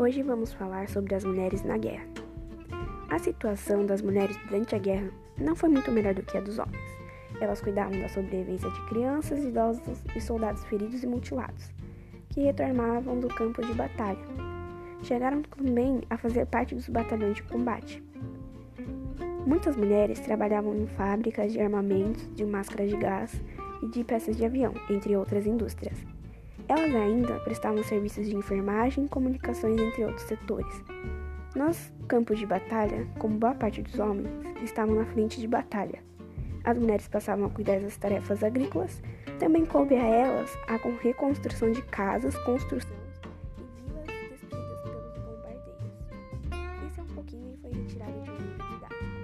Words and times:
Hoje 0.00 0.22
vamos 0.22 0.50
falar 0.54 0.88
sobre 0.88 1.14
as 1.14 1.26
mulheres 1.26 1.62
na 1.62 1.76
guerra. 1.76 2.06
A 3.10 3.18
situação 3.18 3.84
das 3.84 4.00
mulheres 4.00 4.34
durante 4.48 4.74
a 4.74 4.78
guerra 4.78 5.10
não 5.36 5.54
foi 5.54 5.68
muito 5.68 5.92
melhor 5.92 6.14
do 6.14 6.22
que 6.22 6.38
a 6.38 6.40
dos 6.40 6.58
homens. 6.58 6.80
Elas 7.38 7.60
cuidavam 7.60 8.00
da 8.00 8.08
sobrevivência 8.08 8.70
de 8.70 8.86
crianças, 8.88 9.44
idosos 9.44 10.02
e 10.16 10.18
soldados 10.22 10.64
feridos 10.64 11.02
e 11.02 11.06
mutilados, 11.06 11.70
que 12.30 12.40
retornavam 12.40 13.20
do 13.20 13.28
campo 13.28 13.60
de 13.60 13.74
batalha. 13.74 14.24
Chegaram 15.02 15.42
também 15.42 16.00
a 16.08 16.16
fazer 16.16 16.46
parte 16.46 16.74
dos 16.74 16.88
batalhões 16.88 17.36
de 17.36 17.42
combate. 17.42 18.02
Muitas 19.44 19.76
mulheres 19.76 20.18
trabalhavam 20.20 20.74
em 20.76 20.86
fábricas 20.86 21.52
de 21.52 21.60
armamentos, 21.60 22.26
de 22.34 22.46
máscaras 22.46 22.88
de 22.88 22.96
gás 22.96 23.38
e 23.82 23.88
de 23.88 24.02
peças 24.02 24.34
de 24.34 24.46
avião, 24.46 24.72
entre 24.88 25.14
outras 25.14 25.46
indústrias. 25.46 25.98
Elas 26.70 26.94
ainda 26.94 27.34
prestavam 27.40 27.82
serviços 27.82 28.28
de 28.28 28.36
enfermagem 28.36 29.04
e 29.04 29.08
comunicações, 29.08 29.76
entre 29.76 30.04
outros 30.04 30.22
setores. 30.22 30.84
Nos 31.52 31.92
campos 32.06 32.38
de 32.38 32.46
batalha, 32.46 33.08
como 33.18 33.36
boa 33.36 33.56
parte 33.56 33.82
dos 33.82 33.98
homens, 33.98 34.30
estavam 34.62 34.94
na 34.94 35.04
frente 35.04 35.40
de 35.40 35.48
batalha. 35.48 35.98
As 36.62 36.78
mulheres 36.78 37.08
passavam 37.08 37.46
a 37.46 37.50
cuidar 37.50 37.80
das 37.80 37.96
tarefas 37.96 38.44
agrícolas, 38.44 39.02
também 39.40 39.66
coube 39.66 39.96
a 39.96 40.04
elas 40.04 40.56
a 40.68 40.76
reconstrução 41.02 41.72
de 41.72 41.82
casas, 41.82 42.36
construção 42.44 42.96
e 43.58 43.62
vilas 43.88 44.06
destruídas 44.30 44.82
pelos 44.82 45.18
bombardeios. 45.18 45.66
Isso 46.86 47.00
é 47.00 47.02
um 47.02 47.14
pouquinho 47.16 47.52
e 47.52 47.56
foi 47.56 47.72
retirado 47.72 48.12
de 48.22 48.30
um 48.30 48.36
livro 48.36 48.74
didático. 48.74 49.19